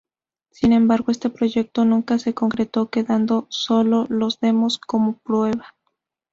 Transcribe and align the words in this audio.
Sin 0.49 0.73
embargo 0.73 1.11
este 1.11 1.29
proyecto 1.29 1.85
nunca 1.85 2.17
se 2.17 2.33
concretó, 2.33 2.89
quedando 2.89 3.45
solo 3.51 4.07
los 4.09 4.39
demos 4.39 4.79
como 4.79 5.19
prueba. 5.19 5.75